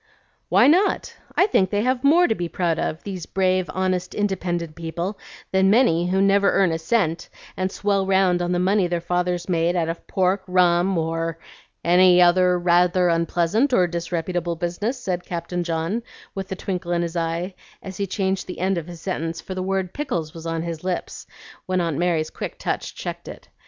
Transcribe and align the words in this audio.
"Why 0.49 0.65
not? 0.65 1.15
I 1.37 1.45
think 1.45 1.69
they 1.69 1.83
have 1.83 2.03
more 2.03 2.27
to 2.27 2.33
be 2.33 2.49
proud 2.49 2.79
of, 2.79 3.03
these 3.03 3.27
brave, 3.27 3.69
honest, 3.71 4.15
independent 4.15 4.73
people, 4.73 5.19
than 5.51 5.69
many 5.69 6.07
who 6.07 6.23
never 6.23 6.51
earn 6.53 6.71
a 6.71 6.79
cent 6.79 7.29
and 7.55 7.71
swell 7.71 8.07
round 8.07 8.41
on 8.41 8.51
the 8.51 8.57
money 8.57 8.87
their 8.87 8.99
fathers 8.99 9.47
made 9.47 9.75
out 9.75 9.89
of 9.89 10.07
pork, 10.07 10.41
rum, 10.47 10.97
or 10.97 11.37
any 11.83 12.19
other 12.19 12.57
rather 12.57 13.09
unpleasant 13.09 13.73
or 13.73 13.85
disreputable 13.85 14.55
business," 14.55 14.99
said 14.99 15.23
Captain 15.23 15.63
John, 15.63 16.01
with 16.33 16.47
the 16.47 16.55
twinkle 16.55 16.91
in 16.93 17.03
his 17.03 17.15
eye, 17.15 17.53
as 17.83 17.97
he 17.97 18.07
changed 18.07 18.47
the 18.47 18.57
end 18.57 18.79
of 18.79 18.87
his 18.87 19.01
sentence, 19.01 19.39
for 19.39 19.53
the 19.53 19.61
word 19.61 19.93
"pickles" 19.93 20.33
was 20.33 20.47
on 20.47 20.63
his 20.63 20.83
lips 20.83 21.27
when 21.67 21.79
Aunt 21.79 21.99
Mary's 21.99 22.31
quick 22.31 22.57
touch 22.57 22.95
checked 22.95 23.27
it. 23.27 23.49